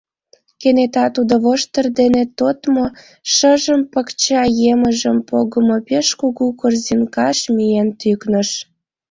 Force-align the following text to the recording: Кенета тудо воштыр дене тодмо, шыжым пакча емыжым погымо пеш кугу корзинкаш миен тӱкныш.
Кенета 0.61 1.05
тудо 1.15 1.33
воштыр 1.43 1.85
дене 1.99 2.23
тодмо, 2.37 2.85
шыжым 3.33 3.81
пакча 3.93 4.43
емыжым 4.71 5.17
погымо 5.29 5.77
пеш 5.87 6.07
кугу 6.19 6.45
корзинкаш 6.59 7.39
миен 7.55 7.89
тӱкныш. 7.99 8.49